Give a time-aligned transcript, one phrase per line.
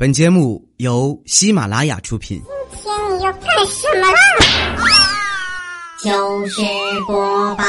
[0.00, 2.40] 本节目由喜马拉雅出品。
[2.72, 4.18] 今天你要干什么啦？
[6.02, 6.62] 糗事
[7.06, 7.64] 播报。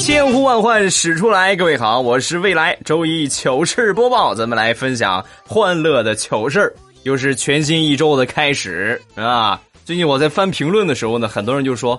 [0.00, 9.60] 千呼万唤始出来，各位好，我是未来周一糗事播报，咱们来分享欢乐的糗事儿，又是全新一周的开始啊！
[9.88, 11.98] 最近我在翻评论的时候呢，很多人就说：“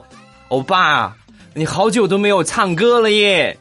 [0.49, 1.11] 欧巴，
[1.55, 3.57] 你好久都没有唱歌了耶！”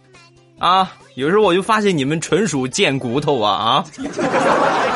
[0.61, 3.85] 啊，有时候我就发现你们纯属贱骨头啊啊！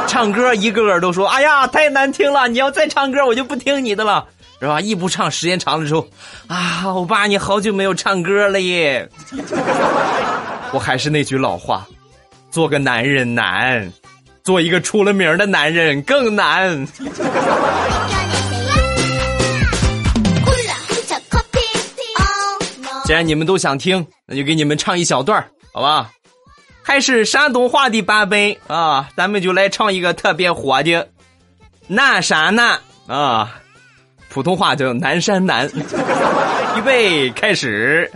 [0.06, 2.46] 唱歌一个个都说：“哎呀，太难听了！
[2.46, 4.26] 你要再唱歌，我就不听你的了。”
[4.60, 4.78] 是吧？
[4.82, 6.06] 一不唱，时间长了之后，
[6.48, 9.08] 啊，欧巴，你好久没有唱歌了耶！
[10.72, 11.86] 我还是那句老话，
[12.50, 13.90] 做个男人难，
[14.44, 16.86] 做一个出了名的男人更难。
[23.04, 26.10] 既然你们都想听，那就给你们唱一小段好吧？
[26.84, 31.08] 还是山东话的版本啊，咱们就来唱一个特别火的，
[31.86, 33.58] 南山南啊。
[34.28, 35.70] 普通话叫南山南，
[36.76, 38.10] 预备开始。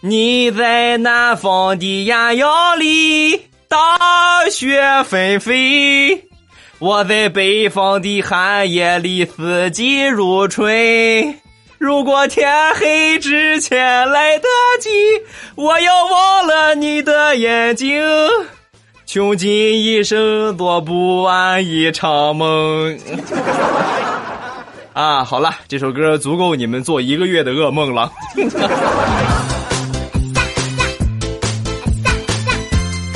[0.00, 6.24] 你在南方的艳阳里，大雪纷飞；
[6.78, 11.38] 我在北方的寒夜里，四季如春。
[11.80, 14.46] 如果天黑之前来得
[14.80, 14.90] 及，
[15.54, 18.02] 我要忘了你的眼睛，
[19.06, 19.50] 穷尽
[19.82, 22.98] 一生做不完一场梦。
[24.92, 28.12] 啊，好了，这首歌足够你们做一个月的噩梦了。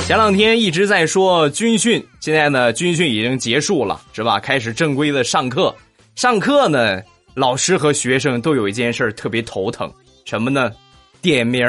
[0.07, 4.39] 前两天一直在说军训，现在呢，军训已经结束了，是吧？
[4.39, 5.75] 开始正规的上课。
[6.15, 6.99] 上课呢，
[7.35, 9.91] 老师和学生都有一件事特别头疼，
[10.23, 10.71] 什么呢？
[11.21, 11.65] 点名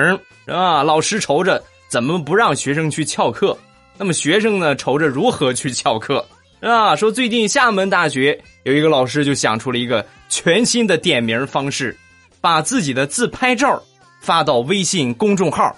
[0.47, 0.83] 啊？
[0.83, 3.57] 老师愁着怎么不让学生去翘课，
[3.99, 6.25] 那么学生呢，愁着如何去翘课。
[6.61, 11.97] 啊，说最近厦门大学有一个老师就想出了一个全新的点名方式，
[12.41, 13.83] 把自己的自拍照
[14.21, 15.77] 发到微信公众号，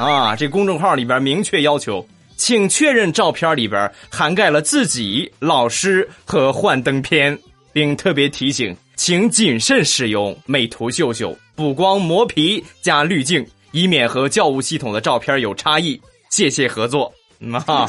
[0.00, 7.36] 啊，这公众号里边明确要求，请确认照片里边涵盖了自己、老师和幻灯片，
[7.72, 16.00] 并特别提醒，请谨慎使用美图秀秀、补光磨皮加滤镜，以免和教务系统的照片有差异。
[16.30, 17.12] 谢谢合作，
[17.66, 17.86] 啊，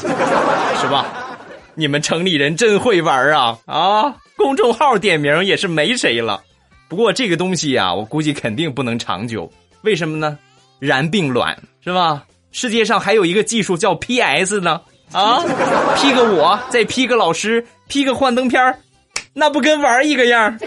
[0.80, 1.06] 是吧？
[1.74, 4.16] 你们城里人真会玩啊啊！
[4.36, 6.42] 公众号点名也是没谁了。
[6.88, 9.50] 不过这个东西呀，我估计肯定不能长久。
[9.82, 10.38] 为什么呢？
[10.78, 12.24] 燃并卵是吧？
[12.52, 14.80] 世界上还有一个技术叫 PS 呢
[15.12, 15.42] 啊
[15.96, 18.74] ！P 个我，再 P 个老师，P 个幻灯片
[19.38, 20.58] 那不跟玩一个样？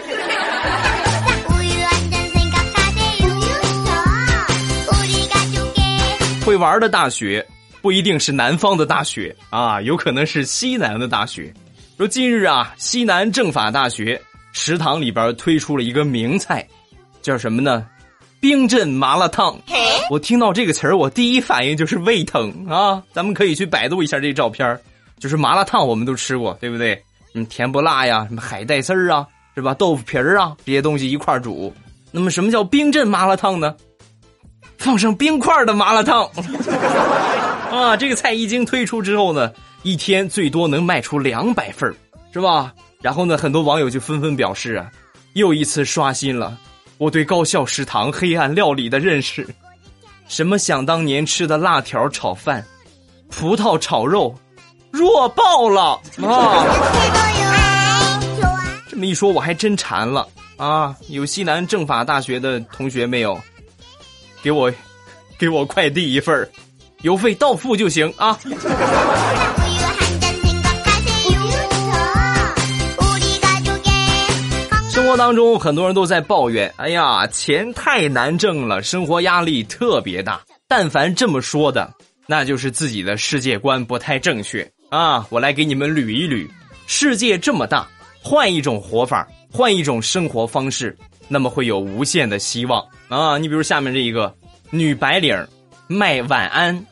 [6.46, 7.44] 会玩的大学。
[7.82, 11.52] 不一定是南方的大学啊，有可能是西南的大学。
[11.96, 14.20] 说近日啊，西南政法大学
[14.52, 16.64] 食堂里边推出了一个名菜，
[17.22, 17.84] 叫什么呢？
[18.38, 19.58] 冰镇麻辣烫。
[20.10, 23.02] 我听到这个词儿，我第一反应就是胃疼啊！
[23.12, 24.78] 咱们可以去百度一下这照片
[25.18, 27.02] 就是麻辣烫，我们都吃过，对不对？
[27.34, 29.74] 嗯，甜不辣呀，什么海带丝儿啊，是吧？
[29.74, 31.72] 豆腐皮儿啊，这些东西一块煮。
[32.10, 33.74] 那么什么叫冰镇麻辣烫呢？
[34.78, 36.28] 放上冰块的麻辣烫。
[37.70, 39.52] 啊，这个菜一经推出之后呢，
[39.82, 41.94] 一天最多能卖出两百份
[42.32, 42.72] 是吧？
[43.00, 44.90] 然后呢，很多网友就纷纷表示啊，
[45.34, 46.58] 又一次刷新了
[46.98, 49.46] 我对高校食堂黑暗料理的认识。
[50.26, 52.64] 什么想当年吃的辣条炒饭、
[53.30, 54.34] 葡萄炒肉，
[54.90, 56.66] 弱爆了 啊！
[58.88, 60.94] 这么一说，我还真馋了啊！
[61.08, 63.38] 有西南政法大学的同学没有？
[64.42, 64.72] 给我，
[65.38, 66.48] 给我快递一份儿。
[67.02, 68.38] 邮费到付就行啊！
[74.92, 81.90] 生活当中，很多人都在抱怨：“哎呀，钱太难挣了，生活压力特别大。”但凡这么说的，
[82.26, 85.26] 那就是自己的世界观不太正确啊！
[85.30, 86.46] 我来给你们捋一捋：
[86.86, 87.88] 世界这么大，
[88.22, 90.96] 换一种活法，换一种生活方式，
[91.28, 93.38] 那么会有无限的希望啊！
[93.38, 94.34] 你比如下面这一个
[94.70, 95.46] 女白领
[95.88, 96.86] 卖晚安。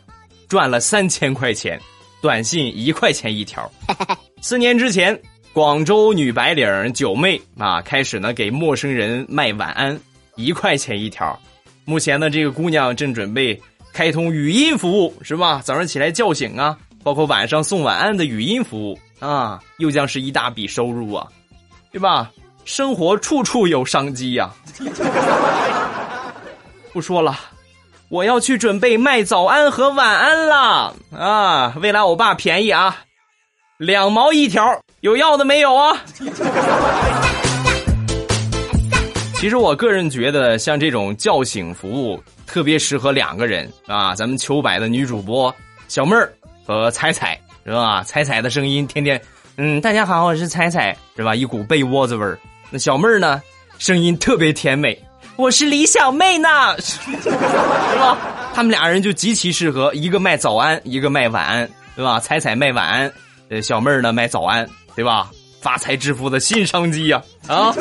[0.49, 1.79] 赚了三千块钱，
[2.23, 3.71] 短信一块钱一条。
[4.41, 5.21] 四年之前，
[5.53, 10.01] 广州女白领九妹啊，开始呢给陌生人卖晚安，
[10.37, 11.39] 一块钱一条。
[11.85, 13.61] 目前呢，这个姑娘正准备
[13.93, 15.61] 开通语音服务，是吧？
[15.63, 21.27] 早上起来叫醒啊，包括晚上送晚安的语音服务啊，又将是一大笔收入啊，
[21.91, 22.31] 对吧？
[22.67, 24.51] 生活处处有商机呀。
[26.93, 27.35] 不说了，
[28.11, 31.73] 我要去准备卖早安和晚安了啊！
[31.81, 32.95] 未来欧巴便宜啊，
[33.79, 34.63] 两毛一条，
[35.01, 35.97] 有要的没有啊？
[39.37, 44.15] 其实我个人觉得，像这种叫醒服务特别适合两个人啊。
[44.15, 45.55] 咱们糗百的女主播
[45.87, 46.31] 小妹儿
[46.69, 48.03] 和彩彩是吧？
[48.03, 49.19] 彩彩的声音天天，
[49.57, 51.35] 嗯，大家好，我是彩彩是吧？
[51.35, 52.39] 一股被窝子味儿。
[52.69, 53.41] 那小妹儿呢，
[53.79, 55.03] 声音特别甜美，
[55.37, 56.49] 我是李小妹呢，
[56.79, 56.99] 是
[57.99, 58.19] 吧？
[58.53, 61.67] 他们俩人就极其适合，一个卖早安，一个卖晚安，
[61.97, 62.21] 对吧？
[62.21, 63.11] 彩彩卖晚安，
[63.49, 65.31] 呃，小妹儿呢卖早安，对吧？
[65.63, 67.23] 发财致富的新商机呀！
[67.49, 67.73] 啊，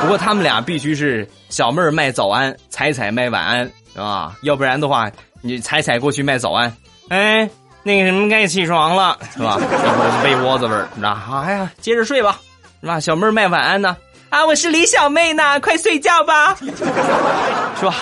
[0.00, 4.34] 不过他们俩必须是小妹儿卖早安，彩彩卖晚安，是吧？
[4.40, 5.10] 要不然的话，
[5.42, 6.74] 你彩彩过去卖早安，
[7.10, 7.48] 哎，
[7.86, 9.56] 那个什么该起床了，是吧？
[9.62, 12.40] 一股被窝子味儿，那哎呀，接着睡吧，
[12.80, 12.98] 是吧？
[12.98, 13.96] 小妹儿卖晚安呢，
[14.28, 16.56] 啊，我是李小妹呢，快睡觉吧，
[17.78, 17.94] 是吧？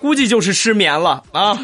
[0.00, 1.58] 估计就是失眠了啊。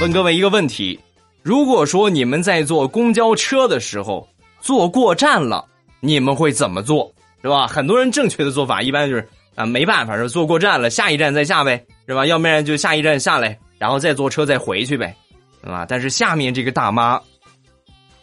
[0.00, 1.00] 问各位一个问题：
[1.42, 4.28] 如果说你们在坐公交车的时候
[4.60, 5.64] 坐过站了，
[5.98, 7.12] 你们会怎么做？
[7.42, 7.66] 是吧？
[7.66, 12.26] 很多人正确的做法一般就是啊，没办法，是坐过站了，下一站再下呗，是吧？
[12.26, 15.14] 要不然就下一站下来，然后再坐车再回去呗，
[15.62, 15.86] 是吧？
[15.88, 17.20] 但是下面这个大妈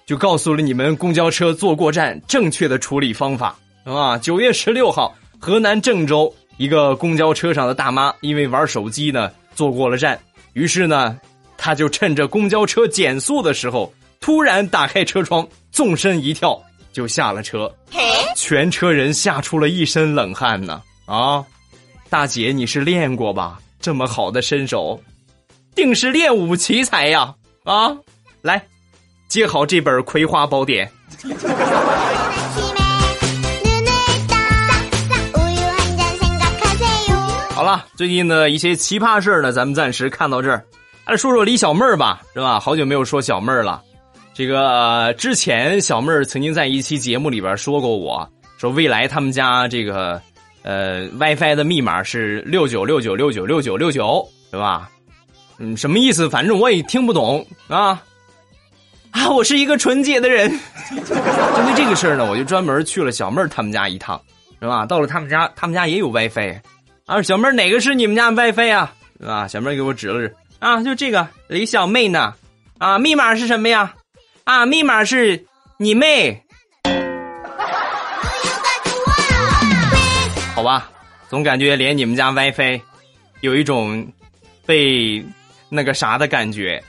[0.06, 3.56] 就告诉了你们公交车坐过站正确的处理方法，
[3.86, 4.18] 是吧？
[4.18, 10.20] 九月十六号，河南郑州一个公交车上的大妈因为玩手机呢坐过了站，
[10.54, 11.20] 于是呢。
[11.62, 16.58] 她就趁着公交车减速的时候，突然打开车窗，纵身一跳
[16.94, 17.70] 就下了车，
[18.34, 20.82] 全车人吓出了一身冷汗呢！
[21.10, 21.44] 啊，
[22.08, 23.60] 大姐你是练过吧？
[23.82, 25.02] 这么好的身手，
[25.74, 27.34] 定是练武奇才呀！
[27.64, 27.98] 啊，
[28.44, 28.64] 来，
[29.28, 30.88] 接好这本《葵花宝典》。
[37.56, 40.64] 好了，最近的一些奇葩事儿呢，咱们暂时看到这儿。
[41.08, 42.60] 来说说李小妹儿吧，是吧？
[42.60, 43.82] 好久没有说小妹儿了。
[44.32, 48.30] 这个之前小妹儿曾经在一期节目里边说过，我
[48.60, 50.22] 说未来他们家这个
[50.64, 54.90] 呃 WiFi 的密码是六九六九六九六九六九，对吧？
[55.58, 56.30] 嗯，什么意思？
[56.30, 58.02] 反正我也听不懂啊
[59.12, 59.30] 啊！
[59.30, 60.50] 我是一个纯洁的人。
[60.90, 64.22] 针对这个事儿呢，我就专门去了小妹儿他们家一趟，
[64.62, 64.86] 是吧？
[64.86, 66.62] 到了他们家，他们家也有 WiFi
[67.06, 67.22] 啊。
[67.22, 68.94] 小妹儿哪个是你们家 WiFi 啊？
[69.20, 69.48] 是吧？
[69.48, 70.34] 小妹儿给我指了指。
[70.60, 72.34] 啊，就这个李小妹呢，
[72.78, 73.94] 啊，密码是什么呀？
[74.46, 75.46] 啊，密码是
[75.78, 76.44] 你妹。
[80.60, 80.92] 好吧，
[81.30, 82.82] 总感觉连你们家 WiFi
[83.40, 84.06] 有一种
[84.66, 85.26] 被
[85.70, 86.84] 那个啥的感觉。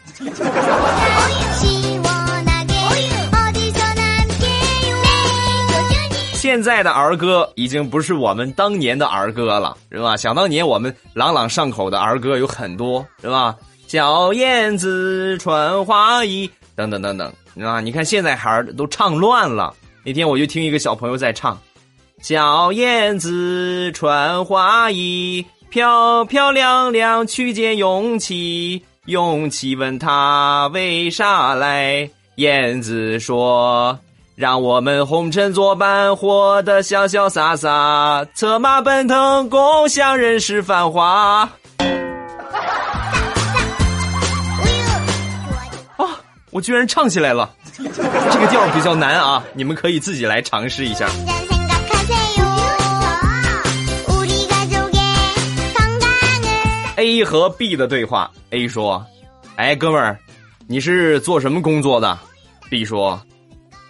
[6.34, 10.16] 现在的儿歌已经不是我们当年的儿歌了，是吧？
[10.16, 13.54] 想当年我们朗朗上口的儿歌有很多，是吧？
[13.86, 17.32] 小燕子穿花衣，等等等等，
[17.64, 17.80] 啊！
[17.80, 19.72] 你看现在孩儿都唱乱了。
[20.04, 21.56] 那天我就听一个小朋友在唱
[22.20, 28.82] ：“小燕子穿花衣，漂漂亮亮去见勇气。
[29.06, 32.08] 勇气问他为啥来？
[32.36, 33.98] 燕子说。”
[34.36, 41.40] 让我们红尘作伴，活得潇潇洒洒，策马奔腾，共享人世繁华。
[45.98, 46.06] 啊！
[46.50, 47.84] 我居然唱起来了，这
[48.40, 51.06] 个调比较难啊，你们可以自己来尝试一下。
[57.00, 59.02] A 和 B 的对话：A 说
[59.56, 60.18] ：“哎，哥们儿，
[60.66, 62.18] 你是做什么工作的
[62.68, 63.18] ？”B 说。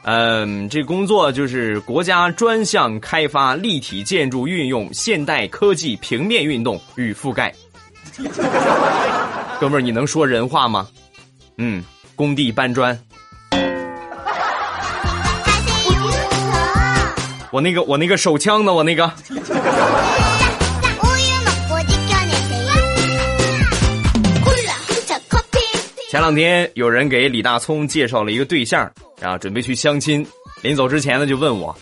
[0.03, 7.53] 嗯，这工作就是国家专项开发立体建筑运用现代科技平面运动与覆盖。
[9.59, 10.87] 哥们儿，你能说人话吗？
[11.59, 11.83] 嗯，
[12.15, 12.97] 工地搬砖。
[17.51, 18.73] 我那个，我那个手枪呢？
[18.73, 19.13] 我那个。
[26.11, 28.91] 前两天有人给李大聪介绍了一个对象。
[29.23, 30.27] 啊准备去相亲，
[30.61, 31.73] 临走之前呢，就问我：“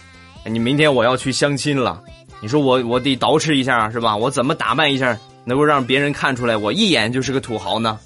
[0.44, 2.02] 你明天我要去相亲了，
[2.42, 4.14] 你说我我得捯饬一下是吧？
[4.14, 7.99] 我怎么打扮一下能够让别人看出来我一眼就是个土豪呢？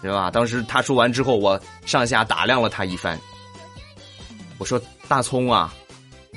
[0.00, 3.20] 对吧？”当时他说完之后，我上下打量了他一番。
[4.56, 5.74] 我说：“大葱啊，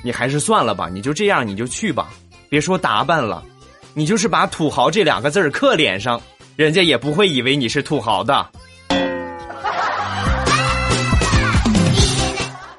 [0.02, 2.10] 你还是算了吧，你就这样你就去吧，
[2.50, 3.42] 别说打扮了，
[3.94, 6.20] 你就是把土豪这两个字刻脸上，
[6.54, 8.46] 人家也不会以为你是土豪的。”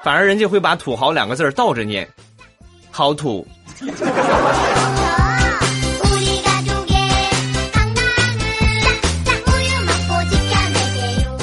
[0.03, 2.05] 反而人家会把“土豪”两个字儿倒着念，
[2.91, 3.47] 好土。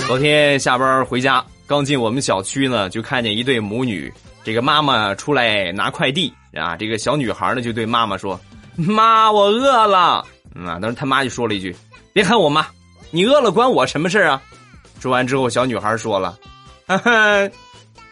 [0.06, 4.12] 昨天下班回家，刚进我们小区呢，就看见一对母女。
[4.44, 8.38] 这个妈妈出来拿快递啊，这个小女孩呢就对妈妈说
[8.76, 10.22] ：“妈，我饿了。”
[10.66, 11.74] 啊，当时他妈就说了一句
[12.12, 12.66] ：“别喊我妈，
[13.10, 14.42] 你饿了关我什么事啊？”
[15.00, 16.36] 说完之后，小女孩说了
[16.86, 17.48] ：“哈哈，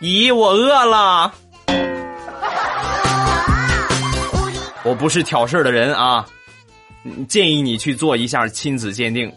[0.00, 1.32] 姨，我饿了。
[4.84, 6.24] ”我不是挑事儿的人啊，
[7.28, 9.32] 建议你去做一下亲子鉴定。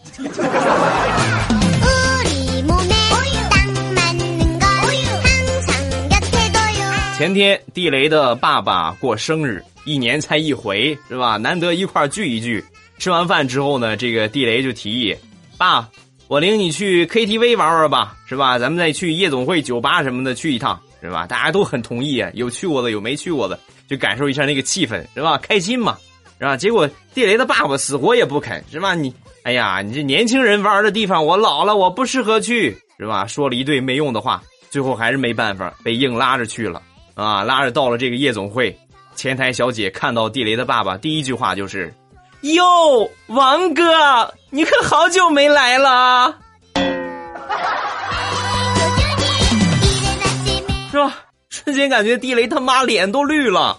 [7.18, 11.36] 前天地雷的爸爸过生日，一年才一回，是吧？
[11.36, 12.64] 难得一块聚一聚。
[12.98, 15.16] 吃完饭之后呢，这个地雷就提议
[15.58, 15.88] ：“爸，
[16.32, 18.58] 我领你去 KTV 玩玩吧，是吧？
[18.58, 25.36] 咱们再去夜总会、酒吧什么的去一趟，是吧？”大家都很同意啊，有去过的，有没去过的，就感受一下那个气氛，是吧？
[25.36, 25.98] 开心嘛，
[26.38, 26.56] 是吧？
[26.56, 28.94] 结果地雷的爸爸死活也不肯，是吧？
[28.94, 33.26] 你，哎呀，你这年轻人玩的地方，我老了，我不适合去，是吧？
[33.26, 36.80] 说了一堆没用的话，最后还是没办法，被硬拉着去了。
[37.12, 38.74] 啊，拉着到了这个夜总会，
[39.14, 41.92] 前台小姐看到地雷的爸爸，第一句话就是
[42.42, 46.34] ：“哟，王哥，你可好久没来了，
[50.90, 51.14] 是吧？”
[51.48, 53.78] 瞬间感觉地雷他妈脸都绿了。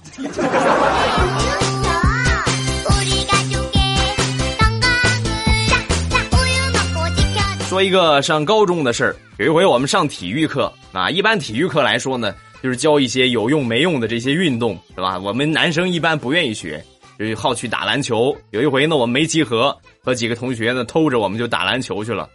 [7.67, 12.33] 说一个上高中的事儿，有一回我们上体育课啊，一般体育课来说呢。
[12.61, 15.19] 就是教一些有用没用的这些运动，是吧？
[15.19, 16.81] 我们男生一般不愿意学，
[17.19, 18.35] 就好去打篮球。
[18.51, 22.29] 有一回呢，我们没集合，和几个同学呢偷着我们就打篮球去了，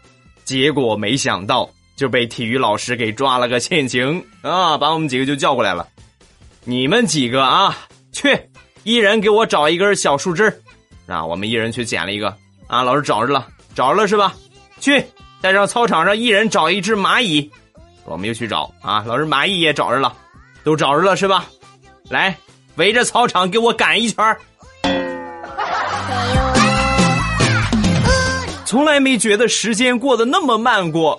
[0.44, 5.86] 结果没想到就被体育老师给抓了个现行啊，把我们几个就叫过来了。
[6.64, 7.76] 你们几个啊，
[8.12, 8.38] 去，
[8.82, 10.62] 一人给我找一根小树枝
[11.06, 14.34] 啊，我们一人去捡了一个啊，老师找着了，找着了是吧？
[14.80, 15.02] 去，
[15.40, 17.50] 再上操场上一人找一只蚂蚁。
[18.04, 20.14] 我们又去找啊，老师蚂蚁也找着了，
[20.62, 21.46] 都找着了是吧？
[22.08, 22.36] 来，
[22.76, 24.36] 围着操场给我赶一圈
[28.68, 31.18] 从来没觉得时间过得那么慢过。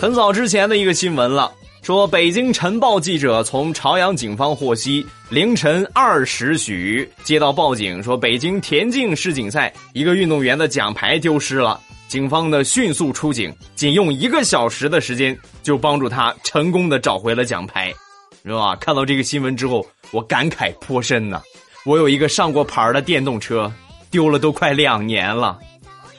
[0.00, 1.52] 很早之前的一个新闻了。
[1.82, 11.78] 说，北京晨报记者从朝阳警方获悉，凌晨二时许接到报警，说北京田径世锦赛一个运动员的奖牌丢失了。
[12.08, 17.94] 警方呢迅速出警，仅用一个小时的时间就帮助他成功的找回了奖牌，
[18.44, 18.76] 是吧？
[18.76, 21.40] 看到这个新闻之后，我感慨颇深呐。
[21.84, 23.72] 我有一个上过牌的电动车，
[24.10, 25.58] 丢了都快两年了，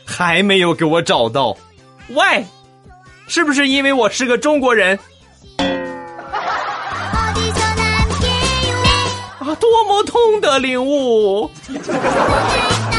[0.05, 1.55] 还没有给我找到。
[2.09, 2.43] 喂，
[3.27, 4.97] 是不是因为我是个中国人？
[9.39, 11.49] 啊多么痛的领悟！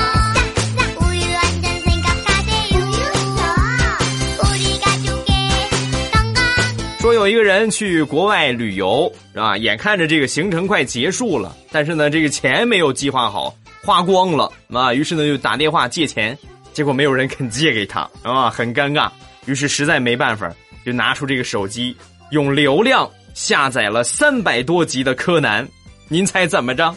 [7.00, 9.56] 说有一个人去国外旅游，是吧？
[9.56, 14.92] 眼看着这个行程快结束了，但是呢，这个钱没有计划好，花光了啊。
[14.92, 16.36] 于是呢，就打电话借钱，
[16.74, 19.08] 结果没有人肯借给他， 啊，很尴尬。
[19.46, 20.52] 于是实在没办法，
[20.84, 21.96] 就拿出这个手机，
[22.32, 25.66] 用流量下载了三百多集的柯南。
[26.06, 26.94] 您猜怎么着？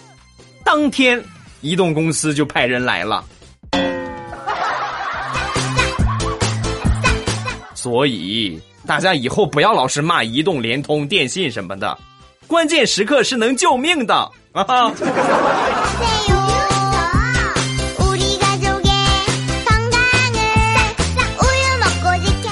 [0.66, 1.24] 当天，
[1.62, 3.24] 移动公司就派人来了。
[7.84, 12.00] 所以大家以后不要老是骂移动、联通、电信什么的，
[12.48, 14.16] 关键时刻是能救命的
[14.54, 14.90] 啊！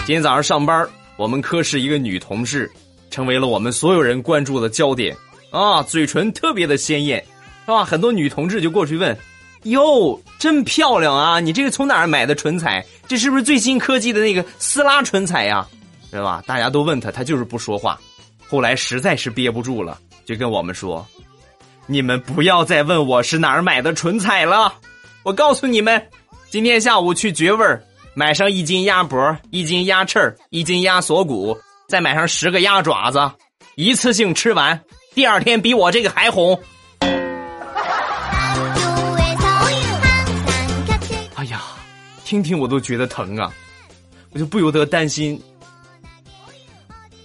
[0.05, 0.85] 今天早上上班，
[1.15, 2.69] 我们科室一个女同事，
[3.09, 5.15] 成为了我们所有人关注的焦点。
[5.49, 7.23] 啊，嘴唇特别的鲜艳，
[7.65, 7.85] 是吧？
[7.85, 9.17] 很多女同志就过去问
[9.63, 11.39] ：“哟，真漂亮啊！
[11.39, 12.85] 你这个从哪儿买的唇彩？
[13.11, 15.67] 这是不是最新科技的那个撕拉唇彩呀？
[16.11, 17.99] 是吧？”大家都问他，他就是不说话。
[18.47, 21.05] 后来实在是憋不住了，就跟我们说
[21.87, 24.73] ：“你们不要再问我是哪儿买的唇彩了。
[25.23, 26.01] 我告诉你们，
[26.49, 33.29] 今天下午去绝味儿买上一斤鸭脖、一斤鸭翅、一斤鸭锁骨，再买上十个鸭爪子，
[33.75, 34.79] 一次性吃完。”
[35.13, 36.57] 第二天比我这个还红。
[42.31, 43.51] 听听我都觉得疼啊！
[44.31, 45.37] 我就不由得担心，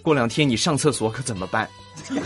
[0.03, 1.69] 过两天你上厕所可怎么办？
[2.09, 2.17] 前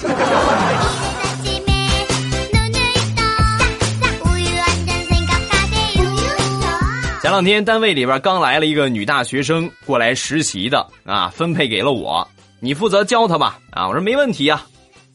[7.21, 12.27] 前两天单位里边刚来了一个女大学生过来实习的啊，分配给了我，
[12.61, 14.67] 你负责教她吧啊，我说没问题啊。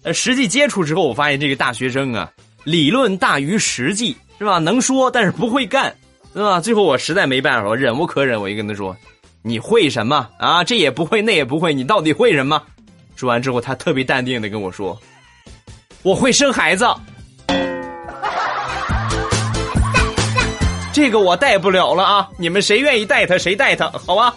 [0.04, 2.32] 呃，实际接触之后，我发现这个大学生啊，
[2.64, 4.60] 理论大于实际，是吧？
[4.60, 5.96] 能说，但是不会干，
[6.36, 6.60] 对吧？
[6.60, 8.94] 最后我实在没办法，我忍无可忍，我就跟他说
[9.42, 10.66] ：“你会什么啊？
[10.66, 12.62] 这也不会，那也不会，你到底会什么？”
[13.16, 15.00] 说完之后，他特别淡定的跟我说
[16.04, 16.86] ：“我会生孩子。”
[20.92, 22.30] 这个我带不了了啊！
[22.38, 24.36] 你们谁愿意带他，谁带他，好吧？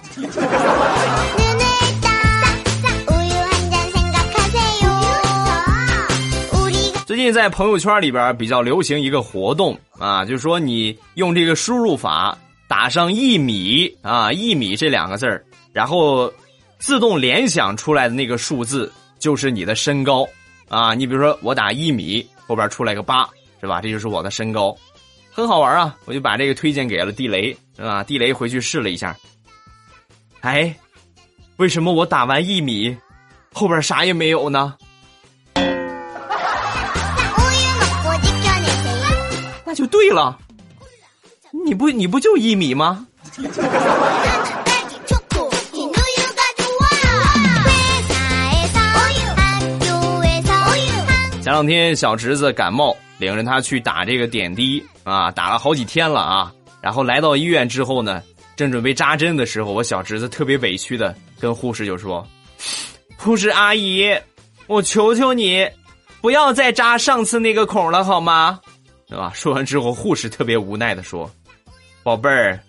[7.08, 12.36] 最近在朋友圈里边比较流行一个活动啊，就是说你用这个输入法
[12.68, 16.30] 打上一米啊，一米这两个字，然后
[16.78, 20.28] 自动联想出来的那个数字就是你的身高
[20.68, 20.92] 啊。
[20.92, 23.26] 你比如说我打一米，后边出来个八，
[23.62, 23.80] 是吧？
[23.80, 24.76] 这就是我的身高。
[25.30, 25.96] 很好玩啊！
[26.04, 28.04] 我就把这个推荐给了地雷，是吧？
[28.04, 29.16] 地雷回去试了一下，
[30.42, 30.76] 哎，
[31.56, 32.94] 为什么我打完一米，
[33.54, 34.76] 后边啥也没有呢？
[39.88, 40.38] 对了，
[41.64, 43.07] 你不你不就一米吗？
[51.42, 52.97] 前两天小侄子感冒。
[53.18, 56.52] 领着他去打这个点滴啊，打了好几天了啊。
[56.80, 58.23] 然后来到医院之后呢，
[58.54, 62.25] 正准备扎针的时候，我小侄子特别委屈的跟护士就说
[63.18, 64.09] ：“护士阿姨，
[64.68, 65.68] 我求求你，
[66.21, 68.61] 不要再扎上次那个孔了，好吗？”
[69.08, 69.32] 对吧？
[69.34, 71.30] 说完之后，护士特别无奈的说
[72.04, 72.60] ：“宝贝儿，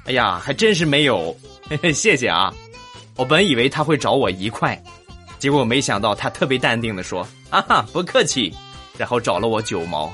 [0.04, 1.34] 哎呀，还真是没有，
[1.66, 2.52] 嘿嘿，谢谢啊，
[3.16, 4.78] 我本以为他会找我一块，
[5.38, 8.54] 结果没想到他特别淡定的说，啊哈，不客气，
[8.98, 10.12] 然后找了我九毛。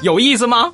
[0.00, 0.72] 有意思吗？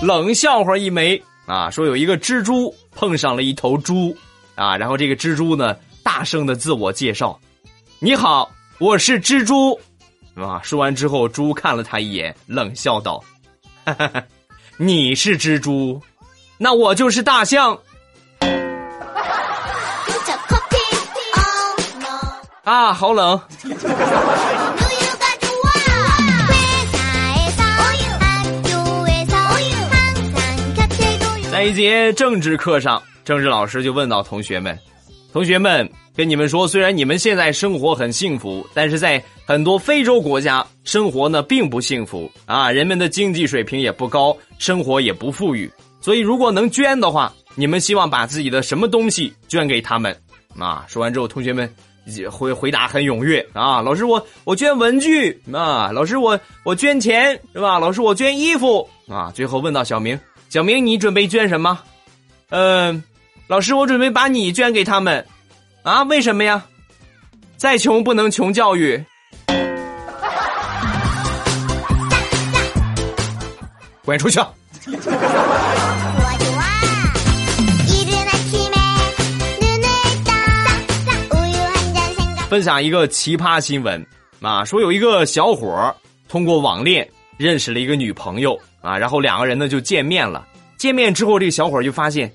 [0.00, 1.68] 冷笑话一枚啊！
[1.70, 4.16] 说有一个蜘蛛碰上了一头猪
[4.54, 7.38] 啊，然后这个蜘蛛呢大声的自我介绍
[7.98, 9.78] ：“你好，我是蜘蛛。”
[10.36, 13.22] 啊，说完之后，猪看了他一眼，冷笑道
[13.84, 14.22] ：“哈哈哈，
[14.76, 16.02] 你是蜘蛛，
[16.58, 17.78] 那我就是大象。”
[22.64, 23.40] 啊，好冷！
[31.52, 34.78] 在一节政治课上，政治老师就问到同学们
[35.32, 45.70] ：“同学们，跟你们说，虽然你们现在生活很幸福，但是在很多非洲国家生活呢并不幸福啊，人们的经济水平也不高，生活也不富裕。
[46.00, 50.14] 所以，如果能捐的话，你们希望把自己的什么东西捐给他们？”
[50.58, 51.72] 啊，说完之后，同学们
[52.06, 52.28] 也。
[52.28, 53.80] 回回答很踊跃啊！
[53.80, 55.90] 老师，我我捐文具啊！
[55.90, 57.78] 老师，我我捐钱是吧？
[57.78, 59.32] 老师，我捐衣服啊！
[59.34, 61.80] 最后问到小明，小明你准备捐什么？
[62.50, 63.02] 嗯，
[63.46, 65.24] 老师，我准备把你捐给他们
[65.82, 66.02] 啊！
[66.04, 66.64] 为什么呀？
[67.56, 69.04] 再穷不能穷教育。
[74.02, 74.40] 滚出去！
[82.48, 84.06] 分享一个奇葩新闻
[84.40, 85.94] 啊，说有一个小伙
[86.28, 90.46] 通过网恋认识了一个女朋友啊，然后两个人呢就见面了。
[90.76, 92.32] 见面之后，这个小伙就发现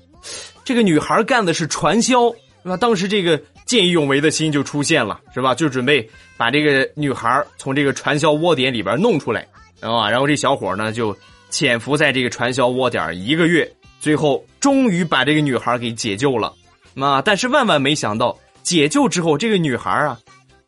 [0.70, 2.30] 这个女孩干的是传销，
[2.62, 2.76] 是吧？
[2.76, 5.52] 当时这个见义勇为的心就出现了，是吧？
[5.52, 9.44] 就准备把这个女孩从这个传销窝点里边弄出来
[9.80, 10.08] 啊。
[10.08, 11.16] 然后这小伙呢就
[11.50, 16.54] 潜伏在这个传销窝点一个月，最后终于把这个女孩给解救了
[17.00, 17.20] 啊！
[17.20, 18.38] 但是万万没想到。
[18.62, 20.16] 解救之后，这个女孩啊，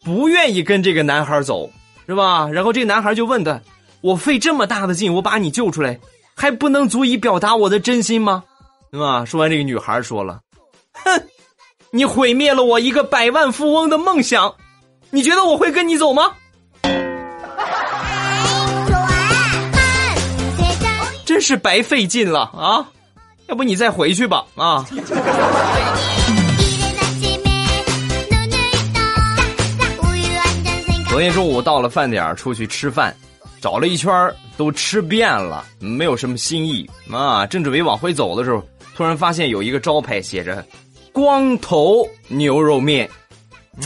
[0.02, 1.70] 不愿意跟这个男孩走，
[2.08, 2.48] 是吧？
[2.48, 3.60] 然后这男孩就问他
[4.02, 6.00] ：“我费这么大的劲，我把你救出来，
[6.34, 8.42] 还不能足以表达我的真心吗？
[8.92, 10.38] 是吧？”说完，这个女孩说了
[10.92, 11.10] ：“哼，
[11.90, 14.54] 你毁灭了我一个百万富翁的梦想，
[15.10, 16.32] 你觉得我会跟你走吗？”
[21.24, 22.86] 真是白费劲了啊！
[23.46, 24.84] 要不你再回去吧啊！
[31.08, 33.16] 昨天中午到了饭点出去吃饭，
[33.62, 34.12] 找了一圈
[34.58, 37.46] 都吃遍了，没有什么新意啊。
[37.46, 38.62] 正准备往回走的时候，
[38.94, 40.64] 突然发现有一个招牌写着
[41.12, 43.08] “光头牛肉面”，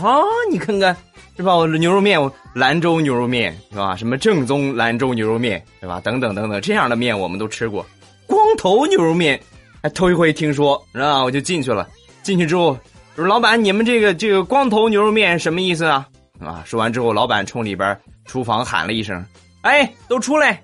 [0.03, 0.97] 啊，你看看
[1.37, 1.55] 是吧？
[1.55, 3.95] 我牛肉面，我兰州牛肉面是吧？
[3.95, 6.01] 什么正宗兰州牛肉面是吧？
[6.01, 7.85] 等等等等，这样的面我们都吃过。
[8.27, 9.40] 光头牛肉面，
[9.83, 11.23] 还头一回听说，是吧？
[11.23, 11.88] 我就进去了。
[12.23, 12.77] 进去之后，
[13.14, 16.07] 说：“老板，你们这个这个光头牛肉面什么意思啊？”
[16.40, 16.62] 啊！
[16.66, 19.25] 说完之后，老板冲里边厨房喊了一声
[19.62, 20.61] ：“哎，都出来！”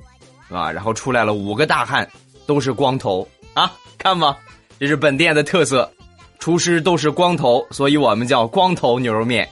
[0.50, 2.07] 啊，然后出来了五个大汉，
[2.46, 3.73] 都是光头啊！
[3.99, 4.37] 看吧，
[4.79, 5.91] 这是本店的特色，
[6.38, 9.49] 厨师都是光头，所以我们叫光头牛肉面。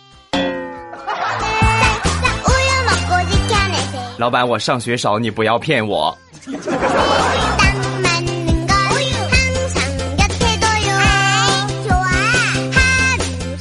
[4.17, 6.17] 老板，我上学少，你不要骗我。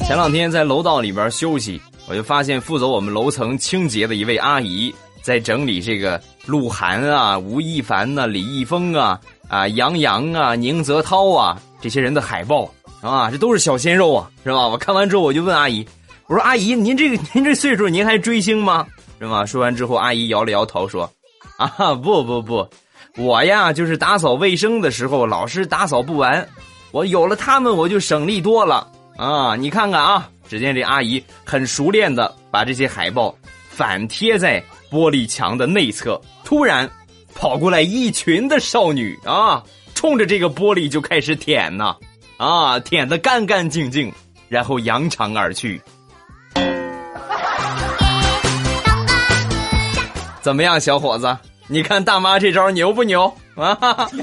[0.08, 1.82] 前两天在楼道里边休息。
[2.08, 14.66] 我就发现负责我们楼层清洁的一位阿姨在整理这个鹿晗啊、吴亦凡呐、李易峰啊、啊杨洋啊、宁泽涛啊这些人的海报啊，这都是小鲜肉啊，是吧？
[14.70, 15.86] 我看完之后我就问阿姨，
[16.28, 18.88] 我说阿姨，您这个您这岁数您还追星吗？
[19.20, 19.46] 是吧？
[19.46, 21.12] 说完之后，阿姨摇了摇头说，
[21.58, 22.66] 啊不不不，
[23.18, 26.48] 我呀就是打扫卫生的时候老是打扫不完，
[26.92, 29.56] 我有了他们我就省力多了啊！
[29.58, 30.30] 你看看啊。
[30.50, 33.36] 只见这阿姨很熟练的把这些海报
[33.70, 34.60] 反贴在
[34.90, 36.90] 玻璃墙的内侧，突然
[37.34, 39.64] 跑过来一群的少女啊，
[39.96, 41.96] 冲着这个玻璃就开始舔呐，
[42.38, 44.12] 啊，舔的干干净净，
[44.48, 45.82] 然后扬长而去。
[50.42, 51.38] 怎么样，小伙子？
[51.68, 54.10] 你看大妈这招牛不牛啊？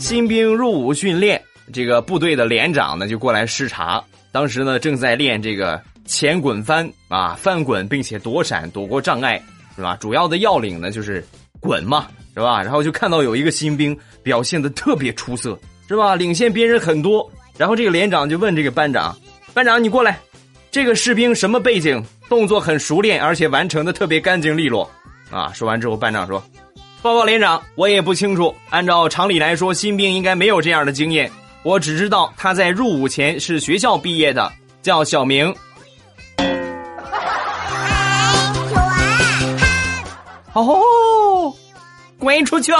[0.00, 1.42] 新兵入伍训练，
[1.72, 4.02] 这个部队的连长呢就过来视察。
[4.34, 9.40] 当时呢正在练这个前滚翻啊，翻滚并且躲闪，躲过障碍，
[9.76, 9.96] 是吧？
[10.00, 11.24] 主要的要领呢就是
[11.60, 12.60] 滚嘛，是吧？
[12.60, 16.16] 然后就看到有一个新兵表现的特别出色，是吧？
[16.16, 17.30] 领先别人很多。
[17.56, 19.16] 然后这个连长就问这个班长
[19.54, 20.18] ：“班长，你过来，
[20.68, 22.04] 这个士兵什么背景？
[22.28, 24.90] 动作很熟练，而且完成的特别干净利落。”
[25.30, 26.42] 啊，说完之后，班长说。
[27.02, 28.52] 报告连长，我也不清楚。
[28.70, 31.30] 按照常理来说，新兵应该没有这样的经验。
[31.64, 35.52] 我只知道他在入伍前是学校毕业的，叫小明。
[40.52, 41.52] 哦，
[42.18, 42.70] 滚出去！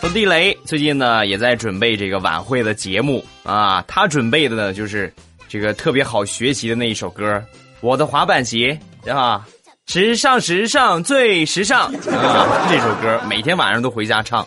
[0.00, 5.12] 说地雷最近呢也在准备这个晚会的节目啊，他准备的呢就是。
[5.50, 7.24] 这个特别好学习的那一首歌，
[7.80, 8.78] 《我的滑板鞋》
[9.10, 9.48] 啊，
[9.88, 12.68] 时尚时尚最时尚啊！
[12.68, 14.46] 这首歌每天晚上都回家唱。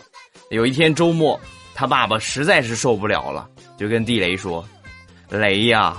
[0.50, 1.38] 有一天周末，
[1.74, 4.64] 他爸爸实在是受不了了，就跟地雷说
[5.28, 5.96] ：“雷呀，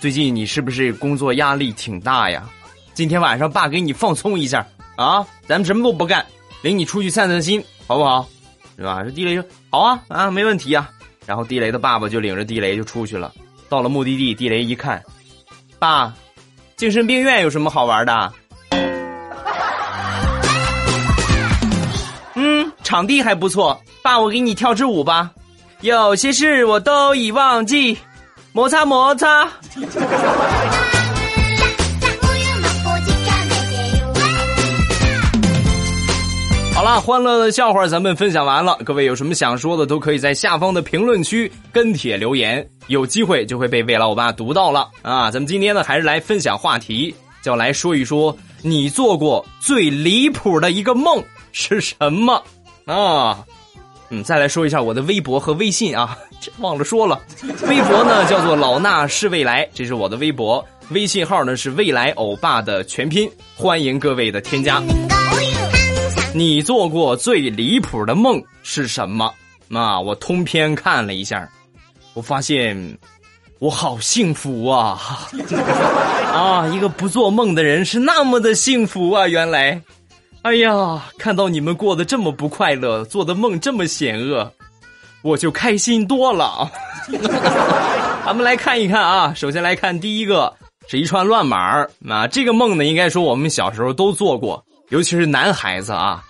[0.00, 2.50] 最近你是不是工作压力挺大呀？
[2.92, 6.26] 今天晚上爸给你放松一下啊，咱们什么都不干，
[6.62, 8.28] 领你出去散散心，好不好？
[8.76, 10.90] 是吧？”这地雷说：“好啊，啊，没问题啊。”
[11.24, 13.32] 然后地雷的爸爸就领着地雷就出去了。
[13.68, 15.00] 到了目的地，地雷一看，
[15.78, 16.12] 爸，
[16.74, 18.32] 精神病院有什么好玩的？
[22.90, 25.30] 场地还不错，爸，我给你跳支舞吧。
[25.80, 27.96] 有些事我都已忘记，
[28.52, 29.48] 摩擦摩擦。
[36.74, 38.76] 好了，欢乐的笑话咱们分享完了。
[38.84, 45.30] 各位有什么想说的，都可以在下方的评论区跟帖留言，有机会就会被未来我爸读到了啊！
[45.30, 51.22] 咱们今天呢，还是来分享话题，就来说一说你做过最离谱的一个梦
[51.52, 52.42] 是什么
[52.86, 53.44] 啊？
[54.12, 57.20] 嗯，再来说一下我的微博和微信啊，这忘了说了，
[57.68, 64.82] 微博呢 叫做老衲是未来，这是我的微博，微信号呢是未来欧巴的全拼，欢迎各位的添加。
[66.34, 69.32] 你做过最离谱的梦是什么？
[69.72, 71.48] 啊，我通篇看了一下，
[72.14, 72.98] 我发现
[73.60, 75.00] 我好幸福啊！
[76.34, 79.28] 啊，一个不做梦的人是那么的幸福啊！
[79.28, 79.80] 原来，
[80.42, 84.50] 哎呀，看到你们过得这么不快乐，做的梦这么险恶，
[85.20, 86.70] 我就开心多了。
[88.24, 90.50] 咱们来看一看啊，首先来看第一个
[90.88, 94.64] 是一串乱码儿啊，这个梦呢，应该说我们小时候都做过。
[94.88, 96.24] 尤其是男孩子啊，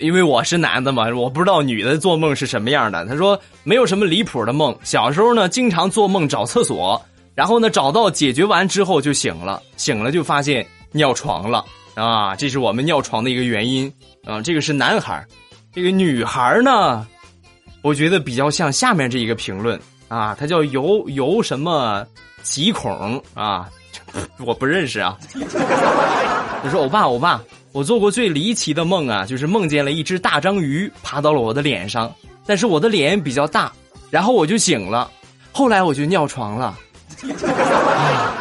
[0.00, 3.06] 因为我是男的嘛，我不知道女的做梦是什么样的。
[3.06, 7.00] 他说没有什么离谱的梦，小时候呢经常做梦找厕所，
[7.34, 11.64] 然后呢找到解决完之后就醒了，醒了就发现尿床了，
[11.96, 13.92] 啊，这是我们尿床的一个原因
[14.24, 14.40] 啊。
[14.40, 15.26] 这个是男孩
[15.72, 17.06] 这个女孩呢，
[17.82, 22.06] 我觉得比较像下面这一个评论啊，他叫游游什么
[22.42, 23.68] 极孔啊，
[24.44, 25.18] 我不认识啊。
[26.62, 27.40] 你说：“欧巴，欧巴，
[27.72, 32.12] 我做过最离奇的梦啊，就是梦见了一只大章鱼爬到了我的脸上，
[32.44, 33.72] 但是我的脸比较大，
[34.10, 35.10] 然后我就醒了，
[35.52, 36.76] 后来我就尿床了。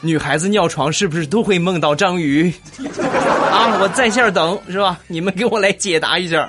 [0.00, 2.52] 女孩子尿床是不是都会梦到章鱼？
[3.50, 4.98] 啊，我在线等是吧？
[5.08, 6.48] 你们给我来解答一下。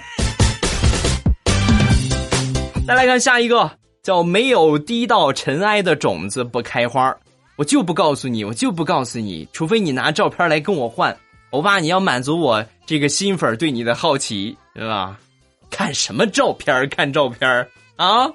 [2.87, 3.71] 再来看下一个，
[4.03, 7.15] 叫没有滴到尘埃的种子不开花。”
[7.57, 11.15] 我就不告诉你，我就不告诉你，除非你拿照片来跟我换。
[11.49, 15.17] 欧巴，你要满足我这个新粉对你的好奇，是吧？
[15.69, 16.87] 看什么照片？
[16.87, 18.31] 看照片啊？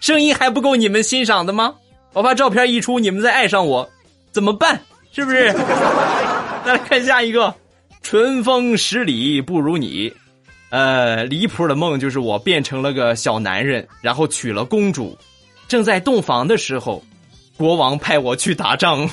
[0.00, 1.74] 声音还不够你们欣赏的吗？
[2.14, 3.88] 我怕照片一出，你们再爱上我，
[4.34, 4.78] 怎么办？
[5.12, 5.50] 是不是？
[6.66, 7.54] 再来看下一个，
[8.02, 10.12] 春风十里不如你。
[10.70, 15.16] 呃，离谱的梦就是我变成了个小男人，然后娶了公主，
[15.68, 17.02] 正在洞房的时候。
[17.56, 19.08] 国王派我去打仗，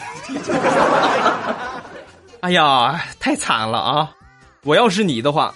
[2.42, 4.12] 哎呀，太惨了啊！
[4.64, 5.54] 我要是你的话，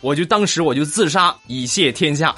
[0.00, 2.32] 我就当时我就自杀以谢天下。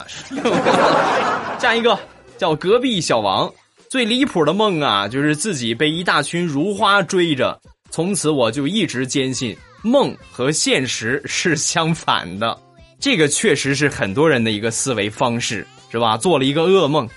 [1.60, 1.98] 下一个
[2.38, 3.52] 叫隔壁小王，
[3.94, 7.56] 最离谱的梦啊，就是自己被一大群如花追着。
[7.92, 12.58] 从此我就一直坚信梦和现实是相反的，
[12.98, 16.16] 这个确实是很多人的一个思维方式，是吧？
[16.16, 17.08] 做了一个噩梦，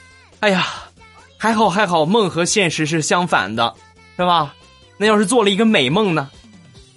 [0.41, 0.67] 哎呀。
[1.39, 3.73] 还好还好，梦和现实是相反的，
[4.15, 4.53] 是吧？
[4.99, 6.29] 那要是做了一个美梦呢？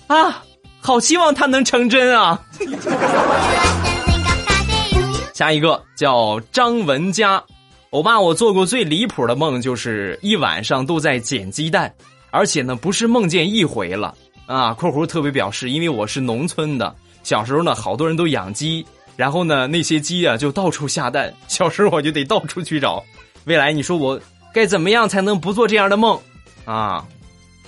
[0.09, 0.45] 啊，
[0.83, 2.39] 好希望它能成真啊！
[5.33, 7.43] 下一个叫张文佳，
[7.91, 11.93] 欧巴，我做过最离谱的梦，就是一晚上都在捡鸡蛋，
[12.31, 14.15] 而且呢不是梦见一回了
[14.47, 14.73] 啊。
[14.75, 23.05] 括弧特别表示，因为我是农村的，小时候呢好多人都养鸡，然后呢那些鸡啊就到处下蛋， 小时候我就得到处去找。
[23.45, 24.21] 未来你说我。
[24.53, 26.21] 该怎么样才能不做这样的梦？
[26.65, 27.07] 啊，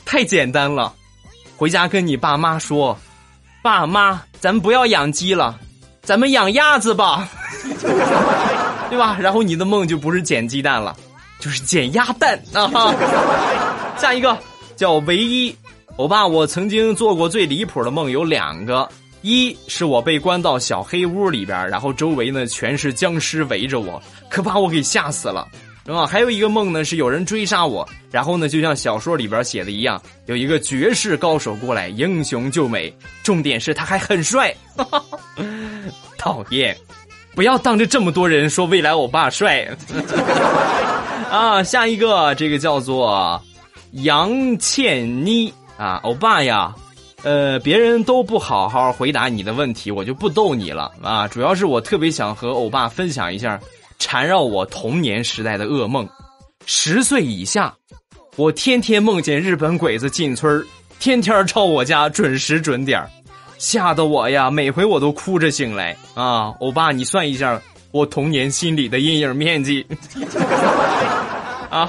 [0.05, 0.93] 太简单了，
[1.57, 2.99] 回家跟你爸妈说，
[3.63, 5.61] 爸妈，咱们不要养鸡了，
[6.03, 7.29] 咱们养鸭子吧，
[8.93, 9.17] 对吧？
[9.19, 10.95] 然后你的梦就不是捡鸡蛋了，
[11.41, 12.95] 就是捡鸭蛋啊！
[13.97, 14.37] 下一个
[14.77, 15.57] 叫唯一，
[15.97, 18.87] 欧巴，我曾经做过最离谱的梦有两个，
[19.23, 25.49] 一是我被关到小黑屋里边，然后周围呢全是僵尸围着我，可把我给吓死了。
[25.87, 26.07] 是吧？
[26.07, 34.55] 还有一个梦呢，是有人追杀我，然后呢，就像小说里边写的一样，有一个绝世高手过来，英雄救美，重点是他还很帅。
[34.77, 35.03] 哈 哈
[36.19, 36.77] 讨厌，
[37.35, 39.69] 不要当着这么多人说未来欧巴帅。
[41.31, 43.41] 啊，下一个这个叫做
[43.93, 46.75] 杨倩妮啊，欧巴呀，
[47.23, 51.27] 呃，别人都不好好回答你的问题，我就不逗你了啊。
[51.27, 53.59] 主要是我特别想和欧巴分享一下。
[53.99, 56.09] 缠绕我童年时代的噩梦，
[56.67, 57.73] 十岁以下，
[58.35, 60.61] 我天天梦见日本鬼子进村
[60.99, 63.01] 天天抄我家准时准点
[63.63, 66.49] 吓得我呀，每回我都哭着醒来啊！
[66.59, 69.87] 欧巴，你算一下我童年心里的阴影面积
[71.71, 71.89] 啊，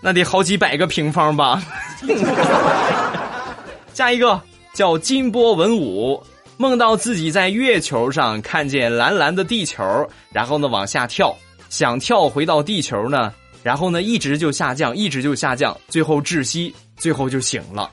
[0.00, 1.62] 那得好几百个平方吧。
[3.92, 4.40] 下一个
[4.72, 6.24] 叫金波文武。
[6.56, 11.36] 梦到自己在月球上看见蓝蓝的地球，然后呢往下跳，
[11.68, 17.90] 想跳回到地球呢，然后呢一直就下降，一直就下降，最后窒息，最后就醒了，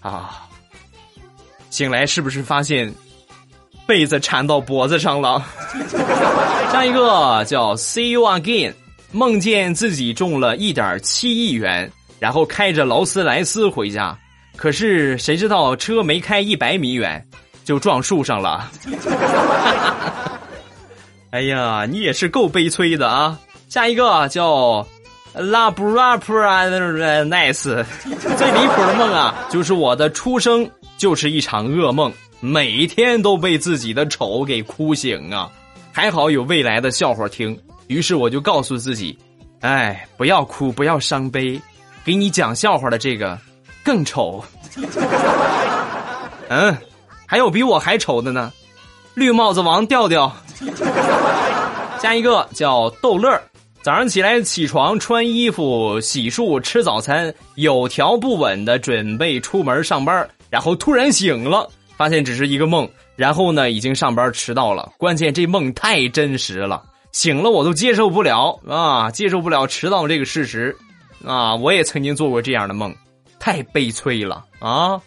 [0.00, 0.43] 啊！
[1.74, 2.94] 醒来是不是发现
[3.84, 5.44] 被子缠到脖子上了？
[6.70, 8.72] 下一个叫 See you again，
[9.10, 14.16] 梦见自己中了一点七亿元，然后开着劳斯莱斯回家，
[14.54, 17.26] 可是谁知道车没开一百米远。
[17.64, 18.70] 就撞树上了，
[21.32, 23.36] 哎呀，你也是够悲催的啊！
[23.68, 24.86] 下一个叫
[25.32, 26.68] La Bra Bra
[27.26, 35.50] Nice，最离谱的梦啊，就是我的出生就是一场噩梦，每天都被自己的丑给哭醒啊！
[35.92, 39.18] 还好有未来的笑话听，于是我就告诉自己，
[39.60, 41.60] 哎，不要哭，不要伤悲，
[42.04, 43.38] 给你讲笑话的这个
[43.82, 44.44] 更丑。
[46.48, 46.76] 嗯。
[47.26, 48.52] 还有比我还丑的呢，
[49.14, 50.30] 绿帽子王调调。
[51.98, 53.40] 下一个叫逗乐
[53.82, 64.92] 早上起来起床穿衣服洗漱吃早餐有条不紊的准备出门上班，然后突然醒了，发现只是一个梦，然后呢已经上班迟到了。
[64.96, 70.76] 关键这梦太真实了，醒了我都接受不了啊，接受不了迟到这个事实
[71.26, 71.56] 啊！
[71.56, 72.94] 我也曾经做过这样的梦，
[73.40, 75.00] 太悲催了啊！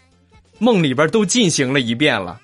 [0.60, 2.38] 梦里边都进行了一遍了，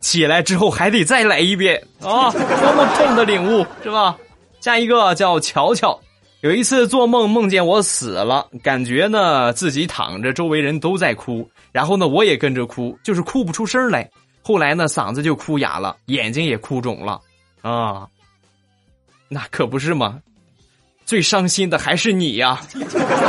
[0.00, 2.28] 起来之后还得再来一遍啊！
[2.32, 4.18] 多么痛的领悟，是吧？
[4.60, 5.96] 下一个叫乔乔，
[6.40, 14.08] 有一次做梦梦见我死了，感觉呢自己躺着，周围人都在哭，然后呢我也跟着哭，就是哭不出声来。
[14.40, 17.20] 后来呢嗓子就哭哑了，眼睛也哭肿了
[17.62, 18.06] 啊！
[19.28, 20.20] 那可不是吗？
[21.04, 22.60] 最伤心的还是你呀！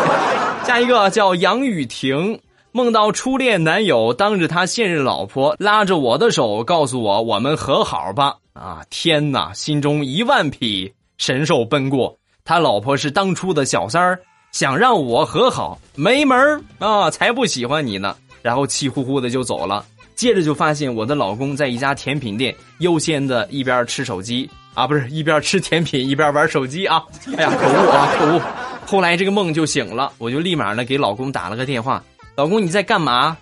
[0.68, 2.40] 下一个叫杨雨婷。
[2.72, 8.36] 梦到初恋男友当着他现任老婆拉着我的手，告诉我我们和好吧！
[8.54, 12.19] 啊，天哪，心中一万匹神兽奔过。
[12.50, 14.20] 他老婆是当初的小三儿，
[14.52, 17.08] 想让我和好，没门儿啊！
[17.12, 18.16] 才不喜欢你呢！
[18.42, 19.86] 然后气呼呼的就走了。
[20.16, 27.04] 接着就发现我的老公在一家甜品店悠闲的一边吃手机啊，不是一边吃甜品一边玩手机啊！
[27.38, 28.42] 哎呀，可恶啊，可恶！
[28.84, 32.04] 后来这个梦就醒了，我就立马呢给老公打了个电话。
[32.36, 33.38] 老公，你在干嘛？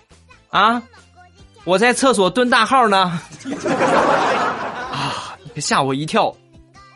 [0.50, 0.82] 啊，
[1.64, 3.18] 我在厕所蹲大号呢。
[4.92, 6.30] 啊，吓我一跳，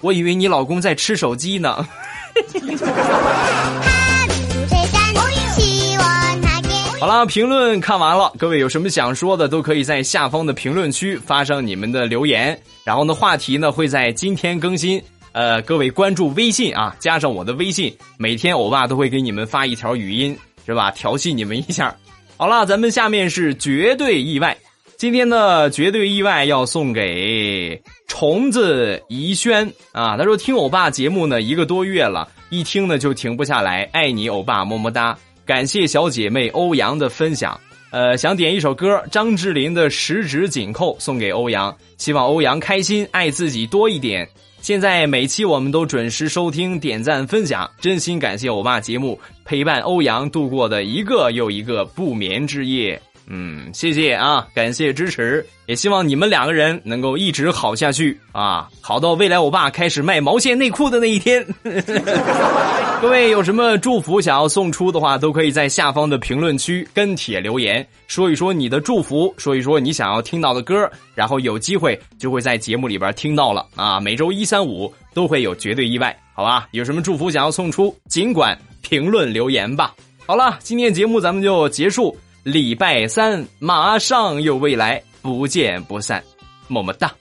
[0.03, 1.88] 我以为你老公在吃手机呢。
[7.01, 12.59] 好了，评论看完了，各位有什么想说的，都可以在下方的评论区发上你们的留言。
[12.85, 15.03] 然后呢，话题呢会在今天更新。
[15.33, 20.37] 呃，各位关注微信啊，加上我的微信，每天欧巴都会给你们发一条语音。
[20.64, 20.92] 是吧？
[20.92, 21.92] 调戏你们一下，
[22.37, 24.57] 好了，咱们下面是绝对意外。
[25.03, 30.17] 今天的绝对意外要送给虫子怡轩啊！
[30.17, 33.83] 他说听欧巴节目呢一个多月了，一听呢就停不下来。
[33.93, 35.19] 爱你欧巴，么么哒！
[35.45, 37.61] 感谢小姐妹欧阳的分享。
[37.91, 44.29] 呃，想点一首歌，张智霖的十指紧扣送给欧阳，希望欧阳开心，爱自己多一点。
[44.61, 53.03] 现在每期我们都准时收听、点赞、分享，真心感谢欧巴节目陪伴欧阳度过的一个又一个不眠之夜。
[53.35, 61.42] 嗯，谢谢啊，感谢支持，也希望你们两个人能够一直好下去啊，好到未来我爸开始卖毛线内裤的那一天。
[63.01, 73.99] 各位有什么祝福想要送出的话，都可以在下方的评论区跟帖留言，说一说你的祝福，说一说你想要听到的歌，然后有机会就会在节目里边听到了啊。
[73.99, 76.68] 每周一、三、五都会有绝对意外，好吧？
[76.73, 79.95] 有什么祝福想要送出，尽管评论留言吧。
[80.27, 82.14] 好了，今天节目咱们就结束。
[82.42, 86.22] 礼拜三马上有未来，不见不散，
[86.66, 87.12] 么么哒。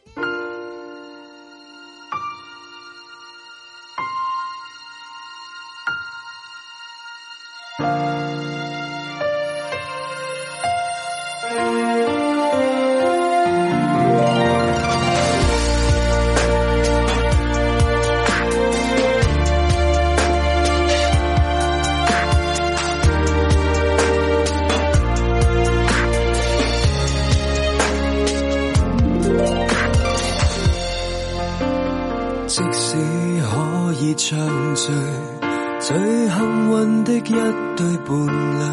[37.03, 38.63] 的一对伴侣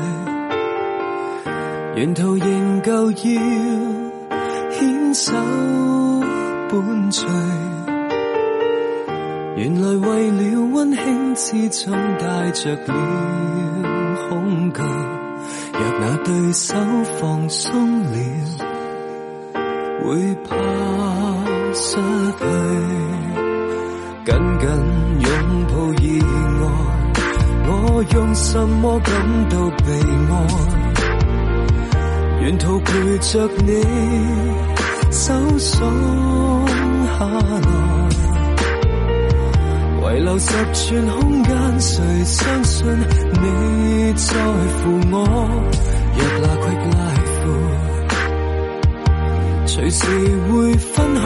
[2.01, 3.17] 沿途仍旧要
[4.71, 5.33] 牵手
[6.71, 7.27] 伴随，
[9.57, 10.41] 原来为了
[10.73, 12.95] 温馨之中带着了
[14.29, 14.81] 恐惧。
[15.73, 16.75] 若那对手
[17.21, 18.09] 放松了，
[20.05, 20.57] 会怕
[21.75, 21.97] 失
[22.39, 22.41] 去。
[24.25, 24.69] 紧紧
[25.21, 25.29] 拥
[25.69, 26.05] 抱意
[26.61, 26.63] 外，
[27.71, 29.13] 我用什么感
[29.51, 29.93] 到被
[30.31, 30.35] 爱？
[32.43, 33.83] 沿途陪着你，
[35.11, 35.77] 手松
[37.19, 37.67] 下来，
[40.01, 44.35] 遗留十寸空间，谁相信你在
[44.79, 45.15] 乎我？
[46.17, 47.45] 若那 quick life，
[49.67, 50.01] 随时
[50.51, 51.21] 会分开，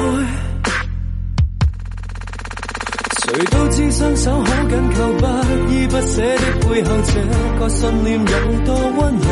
[3.43, 5.27] 谁都知双手可紧扣，不
[5.73, 7.13] 依不舍的背后，这
[7.59, 8.25] 个信念有
[8.65, 9.27] 多温柔。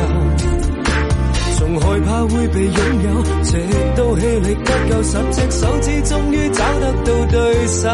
[1.59, 2.74] 仲害怕会被拥
[3.05, 3.53] 有，直
[3.95, 7.89] 到气力不够，十只手指终于找得到对手。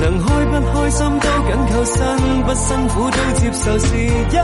[0.00, 1.98] 能开不开心都紧扣，辛
[2.44, 4.36] 不辛苦都接受，是一个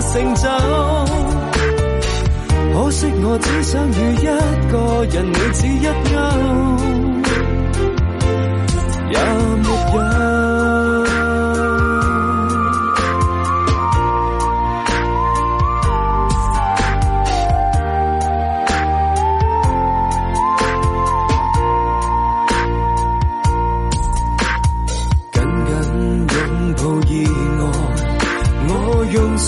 [0.00, 0.42] 成就。
[2.74, 4.26] 可惜我只想与一
[4.72, 4.74] 个
[5.14, 6.16] 人，你只一勾，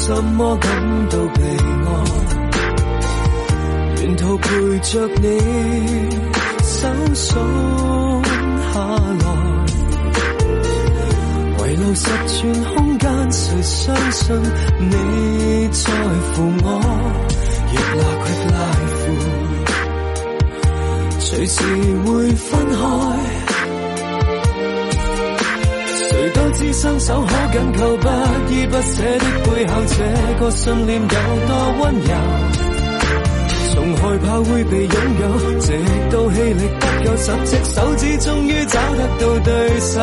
[0.06, 1.42] 什么感到被
[1.86, 2.06] 爱？
[4.16, 5.26] 途陪着你
[6.86, 8.22] 搜索
[8.72, 9.24] 下來。
[11.58, 12.36] 圍路十寸
[12.74, 14.24] 空間，誰相信
[14.78, 14.92] 你
[15.72, 15.82] 在
[16.32, 16.66] 乎我？
[17.72, 19.04] 若那 quick life，
[21.18, 21.58] 隨時
[22.04, 22.78] 會分開。
[26.08, 28.06] 誰都知雙手可緊扣，不
[28.52, 29.94] 依不捨的背後，這
[30.38, 32.65] 個信念有多溫柔。
[33.76, 35.24] 從害怕會被擁有，
[35.60, 35.68] 直
[36.10, 40.00] 到氣力不夠，十只手指終於找得到對手。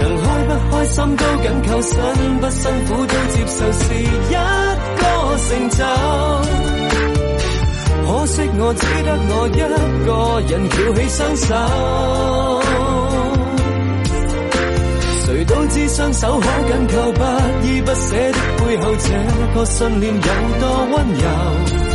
[0.00, 1.94] 能開不開心都緊扣，辛
[2.40, 4.34] 不辛苦都接受，是一
[4.98, 5.02] 個
[5.38, 5.80] 成就。
[8.04, 9.62] 可惜我只得我一
[10.04, 10.10] 個
[10.50, 11.48] 人翹起雙手。
[15.28, 17.22] 誰都知雙手可緊扣，不
[17.68, 19.08] 依不捨的背後，這
[19.54, 20.20] 個信念有
[20.58, 21.91] 多溫柔。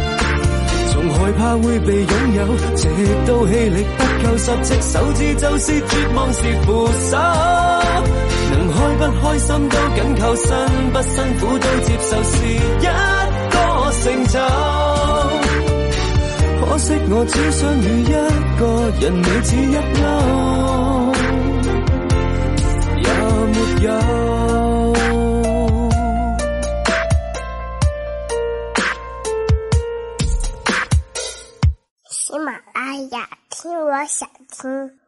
[1.18, 2.40] 害怕會被擁有，
[2.76, 2.88] 直
[3.26, 7.18] 到氣力不夠，十隻手指就是絕望是扶手。
[8.50, 10.48] 能開不開心都緊扣，辛
[10.94, 12.86] 不辛苦都接受，是一
[13.50, 13.56] 個
[14.04, 14.36] 成就。
[16.60, 18.14] 可惜我只想與一
[18.60, 18.62] 個
[19.02, 20.02] 人，你只一勾
[23.04, 23.08] 也
[23.54, 23.56] 沒
[23.86, 24.37] 有。
[34.00, 35.07] 我想听。